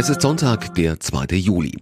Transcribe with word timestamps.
Es 0.00 0.08
ist 0.08 0.22
Sonntag, 0.22 0.76
der 0.76 1.00
2. 1.00 1.34
Juli. 1.34 1.72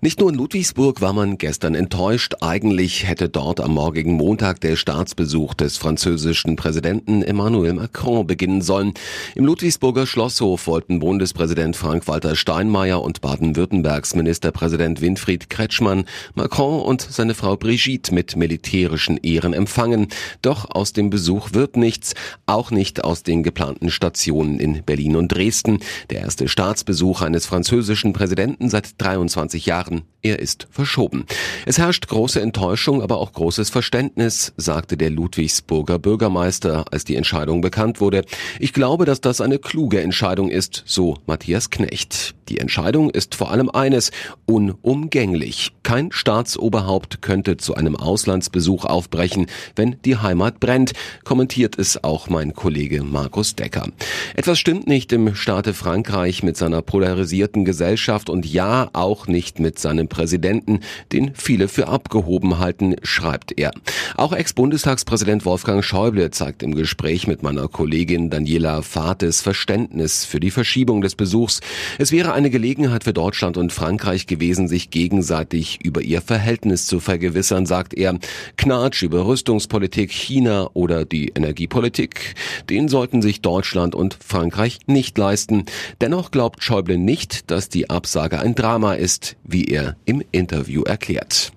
Nicht 0.00 0.20
nur 0.20 0.30
in 0.30 0.36
Ludwigsburg 0.36 1.00
war 1.00 1.12
man 1.12 1.38
gestern 1.38 1.74
enttäuscht. 1.74 2.36
Eigentlich 2.40 3.08
hätte 3.08 3.28
dort 3.28 3.60
am 3.60 3.74
morgigen 3.74 4.12
Montag 4.12 4.60
der 4.60 4.76
Staatsbesuch 4.76 5.54
des 5.54 5.76
französischen 5.76 6.54
Präsidenten 6.54 7.24
Emmanuel 7.24 7.72
Macron 7.72 8.28
beginnen 8.28 8.62
sollen. 8.62 8.94
Im 9.34 9.44
Ludwigsburger 9.44 10.06
Schlosshof 10.06 10.68
wollten 10.68 11.00
Bundespräsident 11.00 11.74
Frank-Walter 11.74 12.36
Steinmeier 12.36 13.02
und 13.02 13.20
Baden-Württembergs 13.20 14.14
Ministerpräsident 14.14 15.00
Winfried 15.00 15.50
Kretschmann 15.50 16.04
Macron 16.36 16.80
und 16.80 17.02
seine 17.02 17.34
Frau 17.34 17.56
Brigitte 17.56 18.14
mit 18.14 18.36
militärischen 18.36 19.16
Ehren 19.16 19.52
empfangen. 19.52 20.06
Doch 20.42 20.70
aus 20.70 20.92
dem 20.92 21.10
Besuch 21.10 21.54
wird 21.54 21.76
nichts, 21.76 22.14
auch 22.46 22.70
nicht 22.70 23.02
aus 23.02 23.24
den 23.24 23.42
geplanten 23.42 23.90
Stationen 23.90 24.60
in 24.60 24.84
Berlin 24.84 25.16
und 25.16 25.26
Dresden. 25.26 25.80
Der 26.10 26.20
erste 26.20 26.46
Staatsbesuch 26.46 27.20
eines 27.20 27.46
französischen 27.46 27.63
französischen 27.64 28.12
Präsidenten 28.12 28.68
seit 28.68 29.00
23 29.00 29.64
Jahren. 29.64 30.02
Er 30.20 30.38
ist 30.38 30.68
verschoben. 30.70 31.24
Es 31.64 31.78
herrscht 31.78 32.08
große 32.08 32.40
Enttäuschung, 32.40 33.00
aber 33.00 33.18
auch 33.18 33.32
großes 33.32 33.70
Verständnis, 33.70 34.52
sagte 34.58 34.98
der 34.98 35.08
Ludwigsburger 35.08 35.98
Bürgermeister, 35.98 36.84
als 36.90 37.04
die 37.04 37.16
Entscheidung 37.16 37.62
bekannt 37.62 38.02
wurde. 38.02 38.24
Ich 38.58 38.74
glaube, 38.74 39.06
dass 39.06 39.22
das 39.22 39.40
eine 39.40 39.58
kluge 39.58 40.02
Entscheidung 40.02 40.50
ist, 40.50 40.82
so 40.84 41.16
Matthias 41.26 41.70
Knecht. 41.70 42.34
Die 42.48 42.58
Entscheidung 42.58 43.08
ist 43.10 43.34
vor 43.34 43.50
allem 43.50 43.70
eines, 43.70 44.10
unumgänglich. 44.44 45.72
Kein 45.82 46.12
Staatsoberhaupt 46.12 47.22
könnte 47.22 47.56
zu 47.56 47.74
einem 47.74 47.96
Auslandsbesuch 47.96 48.84
aufbrechen, 48.84 49.46
wenn 49.76 49.96
die 50.04 50.16
Heimat 50.16 50.60
brennt, 50.60 50.92
kommentiert 51.24 51.78
es 51.78 52.04
auch 52.04 52.28
mein 52.28 52.54
Kollege 52.54 53.02
Markus 53.02 53.56
Decker. 53.56 53.88
Etwas 54.34 54.58
stimmt 54.58 54.86
nicht 54.86 55.12
im 55.12 55.34
Staate 55.34 55.72
Frankreich 55.72 56.42
mit 56.42 56.56
seiner 56.56 56.82
polarisierten 56.82 57.53
polarisierten 57.54 57.64
Gesellschaft 57.64 58.28
und 58.28 58.46
ja 58.46 58.90
auch 58.92 59.26
nicht 59.26 59.60
mit 59.60 59.78
seinem 59.78 60.08
Präsidenten, 60.08 60.80
den 61.12 61.32
viele 61.34 61.68
für 61.68 61.88
abgehoben 61.88 62.58
halten, 62.58 62.96
schreibt 63.02 63.56
er. 63.58 63.70
Auch 64.16 64.32
Ex-Bundestagspräsident 64.32 65.44
Wolfgang 65.44 65.84
Schäuble 65.84 66.30
zeigt 66.30 66.62
im 66.62 66.74
Gespräch 66.74 67.26
mit 67.26 67.42
meiner 67.42 67.68
Kollegin 67.68 68.30
Daniela 68.30 68.82
Fates 68.82 69.40
Verständnis 69.40 70.24
für 70.24 70.40
die 70.40 70.50
Verschiebung 70.50 71.00
des 71.00 71.14
Besuchs. 71.14 71.60
Es 71.98 72.10
wäre 72.10 72.32
eine 72.32 72.50
Gelegenheit 72.50 73.04
für 73.04 73.12
Deutschland 73.12 73.56
und 73.56 73.72
Frankreich 73.72 74.26
gewesen, 74.26 74.68
sich 74.68 74.90
gegenseitig 74.90 75.78
über 75.84 76.02
ihr 76.02 76.20
Verhältnis 76.20 76.86
zu 76.86 77.00
vergewissern, 77.00 77.66
sagt 77.66 77.94
er. 77.94 78.18
Knatsch 78.56 79.02
über 79.02 79.26
Rüstungspolitik, 79.26 80.10
China 80.10 80.70
oder 80.74 81.04
die 81.04 81.28
Energiepolitik, 81.28 82.34
den 82.68 82.88
sollten 82.88 83.22
sich 83.22 83.40
Deutschland 83.40 83.94
und 83.94 84.16
Frankreich 84.24 84.80
nicht 84.86 85.16
leisten. 85.18 85.64
Dennoch 86.00 86.30
glaubt 86.30 86.62
Schäuble 86.62 86.98
nicht, 86.98 87.43
dass 87.46 87.68
die 87.68 87.90
Absage 87.90 88.38
ein 88.38 88.54
Drama 88.54 88.94
ist, 88.94 89.36
wie 89.44 89.66
er 89.66 89.96
im 90.04 90.22
Interview 90.32 90.82
erklärt. 90.82 91.52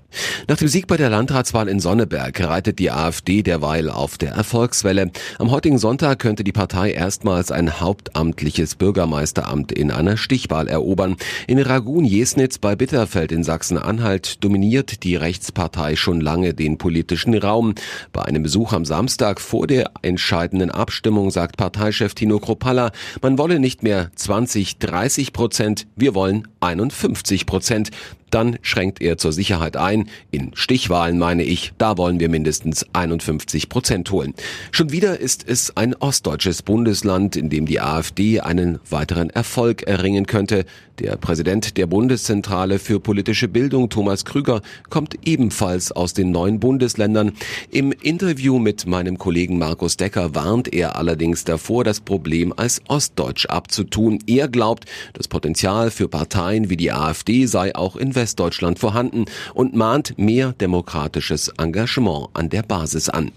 Nach 0.48 0.58
dem 0.58 0.68
Sieg 0.68 0.88
bei 0.88 0.98
der 0.98 1.10
Landratswahl 1.10 1.68
in 1.68 1.80
Sonneberg 1.80 2.40
reitet 2.40 2.80
die 2.80 2.92
AfD 2.92 3.44
derweil 3.44 3.90
auf 3.90 4.18
der 4.18 4.32
Erfolgswelle. 4.32 5.12
Am 5.40 5.52
heutigen 5.52 5.78
Sonntag 5.78 6.20
könnte 6.20 6.44
die 6.44 6.52
Partei 6.52 6.92
erstmals 6.92 7.52
ein 7.52 7.80
hauptamtliches 7.80 8.76
Bürgermeisteramt 8.76 9.72
in 9.72 9.92
einer 9.92 10.18
Stichwahl 10.18 10.68
erobern. 10.68 11.18
In 11.48 11.60
Ragun-Jesnitz 11.60 12.58
bei 12.58 12.76
Bitterfeld 12.76 13.32
in 13.32 13.44
Sachsen-Anhalt 13.44 14.44
dominiert 14.44 15.04
die 15.04 15.16
Rechtspartei 15.16 15.96
schon 15.96 16.22
lange 16.22 16.54
den 16.54 16.78
politischen 16.78 17.38
Raum. 17.38 17.76
Bei 18.14 18.24
einem 18.24 18.44
Besuch 18.44 18.74
am 18.74 18.86
Samstag 18.86 19.42
vor 19.42 19.68
der 19.68 19.92
entscheidenden 20.02 20.72
Abstimmung 20.72 21.32
sagt 21.32 21.58
Parteichef 21.58 22.14
Tino 22.14 22.40
Kropalla, 22.40 22.92
man 23.22 23.38
wolle 23.38 23.60
nicht 23.60 23.84
mehr 23.84 24.12
20, 24.16 24.80
30 24.80 25.34
Prozent, 25.34 25.88
wir 25.96 26.16
wollen 26.16 26.48
51 26.60 27.46
Prozent. 27.46 27.92
Dann 28.30 28.58
schränkt 28.62 29.02
er 29.02 29.18
zur 29.18 29.32
Sicherheit 29.32 29.78
ein. 29.78 30.10
In 30.32 30.52
Stichwahlen 30.54 31.18
meine 31.18 31.44
ich, 31.44 31.74
da 31.78 31.98
wollen 31.98 32.20
wir 32.20 32.30
mindestens 32.30 32.86
51 32.94 33.70
Prozent 33.70 34.12
holen. 34.12 34.34
Schon 34.72 34.92
wieder 34.92 35.20
ist 35.20 35.48
es 35.48 35.76
ein 35.78 35.96
ostdeutsches 35.96 36.62
Bundesland, 36.62 37.36
in 37.36 37.50
dem 37.50 37.66
die 37.66 37.80
AfD 37.80 38.42
einen 38.42 38.80
weiteren 38.90 39.30
Erfolg 39.30 39.84
erringen 39.84 40.26
könnte. 40.26 40.66
Der 41.00 41.16
Präsident 41.16 41.78
der 41.78 41.86
Bundeszentrale 41.86 42.80
für 42.80 43.00
politische 43.00 43.48
Bildung, 43.48 43.90
Thomas 43.90 44.26
Krüger, 44.26 44.62
kommt 44.90 45.16
ebenfalls 45.26 45.92
aus 45.92 46.16
den 46.16 46.32
neuen 46.32 46.60
Bundesländern. 46.60 47.34
Im 47.70 47.92
Interview 47.92 48.58
mit 48.58 48.88
meinem 48.88 49.20
Kollegen 49.20 49.60
Markus 49.60 49.98
Decker 49.98 50.34
warnt 50.34 50.74
er 50.74 50.96
allerdings 50.96 51.44
davor, 51.44 51.84
das 51.84 52.00
Problem 52.00 52.52
als 52.58 52.82
ostdeutsch 52.88 53.46
abzutun. 53.46 54.20
Er 54.26 54.48
glaubt, 54.48 54.86
das 55.14 55.28
Potenzial 55.28 55.92
für 55.92 56.08
Parteien 56.08 56.72
wie 56.72 56.78
die 56.78 56.92
AfD 56.92 57.46
sei 57.46 57.76
auch 57.76 57.96
in 57.96 58.16
Westdeutschland 58.18 58.80
vorhanden 58.80 59.24
und 59.54 59.74
mahnt 59.74 60.18
mehr 60.18 60.52
demokratisches 60.52 61.48
Engagement 61.58 62.28
an 62.34 62.50
der 62.50 62.64
Basis 62.64 63.08
an. 63.08 63.32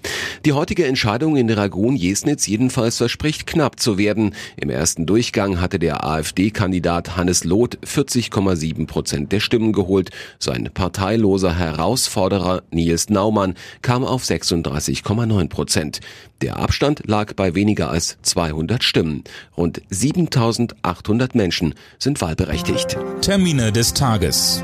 Die 0.45 0.53
heutige 0.53 0.87
Entscheidung 0.87 1.37
in 1.37 1.49
Ragun-Jesnitz 1.49 2.49
jedenfalls 2.49 2.97
verspricht 2.97 3.47
knapp 3.47 3.79
zu 3.79 3.97
werden. 3.97 4.35
Im 4.57 4.71
ersten 4.71 5.07
Durchgang 5.07 5.61
hatte 5.61 5.79
der 5.79 6.05
AfD-Kandidat 6.05 7.17
Hannes 7.17 7.45
Loth 7.45 7.79
40,7 7.87 8.89
Prozent 8.89 9.31
der 9.31 9.41
Stimmen 9.41 9.73
geholt. 9.73 10.11
Sein 10.41 10.69
parteiloser 10.75 11.57
Herausforderer 11.57 12.63
Nils 12.73 13.11
Naumann 13.11 13.55
kam 13.83 14.05
auf 14.05 14.25
36,9 14.25 15.49
Prozent. 15.49 16.01
Der 16.41 16.57
Abstand 16.57 17.03
lag 17.07 17.35
bei 17.35 17.55
weniger 17.55 17.91
als 17.91 18.17
200 18.23 18.83
Stimmen. 18.83 19.25
Rund 19.57 19.83
7800 19.91 21.35
Menschen 21.35 21.75
sind 21.99 22.21
wahlberechtigt. 22.23 22.97
Termine 23.21 23.73
des 23.73 23.93
Tages. 23.93 24.63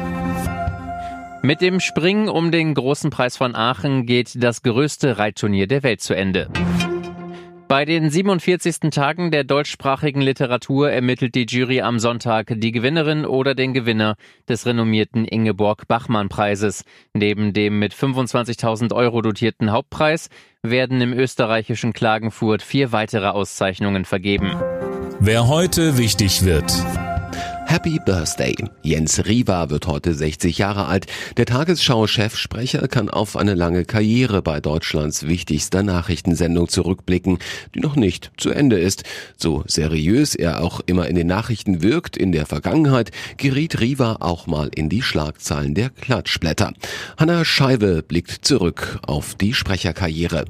Mit 1.46 1.60
dem 1.60 1.78
Springen 1.78 2.28
um 2.28 2.50
den 2.50 2.74
großen 2.74 3.10
Preis 3.10 3.36
von 3.36 3.54
Aachen 3.54 4.04
geht 4.04 4.42
das 4.42 4.64
größte 4.64 5.16
Reitturnier 5.16 5.68
der 5.68 5.84
Welt 5.84 6.00
zu 6.00 6.12
Ende. 6.12 6.48
Bei 7.68 7.84
den 7.84 8.10
47. 8.10 8.90
Tagen 8.90 9.30
der 9.30 9.44
deutschsprachigen 9.44 10.20
Literatur 10.20 10.90
ermittelt 10.90 11.36
die 11.36 11.46
Jury 11.48 11.82
am 11.82 12.00
Sonntag 12.00 12.52
die 12.56 12.72
Gewinnerin 12.72 13.24
oder 13.24 13.54
den 13.54 13.74
Gewinner 13.74 14.16
des 14.48 14.66
renommierten 14.66 15.24
Ingeborg 15.24 15.86
Bachmann 15.86 16.28
Preises. 16.28 16.82
Neben 17.14 17.52
dem 17.52 17.78
mit 17.78 17.94
25.000 17.94 18.92
Euro 18.92 19.22
dotierten 19.22 19.70
Hauptpreis 19.70 20.30
werden 20.62 21.00
im 21.00 21.12
österreichischen 21.12 21.92
Klagenfurt 21.92 22.60
vier 22.60 22.90
weitere 22.90 23.28
Auszeichnungen 23.28 24.04
vergeben. 24.04 24.50
Wer 25.20 25.46
heute 25.46 25.96
wichtig 25.96 26.44
wird. 26.44 26.72
Happy 27.68 27.98
Birthday. 27.98 28.54
Jens 28.82 29.26
Riva 29.26 29.70
wird 29.70 29.88
heute 29.88 30.14
60 30.14 30.56
Jahre 30.56 30.86
alt. 30.86 31.06
Der 31.36 31.46
Tagesschau-Chefsprecher 31.46 32.86
kann 32.86 33.10
auf 33.10 33.36
eine 33.36 33.54
lange 33.54 33.84
Karriere 33.84 34.40
bei 34.40 34.60
Deutschlands 34.60 35.26
wichtigster 35.26 35.82
Nachrichtensendung 35.82 36.68
zurückblicken, 36.68 37.38
die 37.74 37.80
noch 37.80 37.96
nicht 37.96 38.30
zu 38.36 38.50
Ende 38.50 38.78
ist. 38.78 39.02
So 39.36 39.64
seriös 39.66 40.36
er 40.36 40.62
auch 40.62 40.80
immer 40.86 41.08
in 41.08 41.16
den 41.16 41.26
Nachrichten 41.26 41.82
wirkt, 41.82 42.16
in 42.16 42.30
der 42.30 42.46
Vergangenheit 42.46 43.10
geriet 43.36 43.80
Riva 43.80 44.18
auch 44.20 44.46
mal 44.46 44.70
in 44.72 44.88
die 44.88 45.02
Schlagzeilen 45.02 45.74
der 45.74 45.90
Klatschblätter. 45.90 46.72
Hanna 47.18 47.44
Scheibe 47.44 48.04
blickt 48.06 48.46
zurück 48.46 49.00
auf 49.02 49.34
die 49.34 49.54
Sprecherkarriere. 49.54 50.44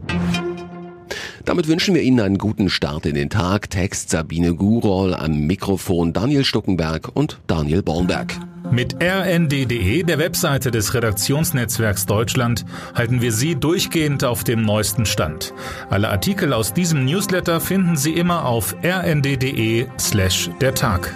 Damit 1.47 1.69
wünschen 1.69 1.95
wir 1.95 2.03
Ihnen 2.03 2.21
einen 2.21 2.39
guten 2.39 2.69
Start 2.69 3.07
in 3.07 3.15
den 3.15 3.31
Tag. 3.31 3.71
Text 3.71 4.11
Sabine 4.11 4.55
Gurol, 4.55 5.15
am 5.15 5.47
Mikrofon 5.47 6.13
Daniel 6.13 6.45
Stuckenberg 6.45 7.09
und 7.15 7.39
Daniel 7.47 7.83
Bornberg. 7.83 8.35
Mit 8.73 8.97
rnd.de, 9.01 10.03
der 10.03 10.19
Webseite 10.19 10.73
des 10.73 10.93
Redaktionsnetzwerks 10.93 12.05
Deutschland, 12.07 12.65
halten 12.97 13.23
wir 13.23 13.31
Sie 13.31 13.55
durchgehend 13.55 14.25
auf 14.25 14.43
dem 14.43 14.63
neuesten 14.63 15.07
Stand. 15.07 15.55
Alle 15.89 16.11
Artikel 16.11 16.53
aus 16.53 16.75
diesem 16.75 17.05
Newsletter 17.05 17.61
finden 17.61 17.97
Sie 17.97 18.15
immer 18.15 18.45
auf 18.45 18.75
rnd.de 18.83 19.87
slash 20.01 20.51
der 20.61 20.75
Tag. 20.75 21.15